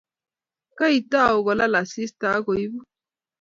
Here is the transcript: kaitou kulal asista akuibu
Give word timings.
kaitou 0.77 1.35
kulal 1.45 1.73
asista 1.81 2.27
akuibu 2.37 2.79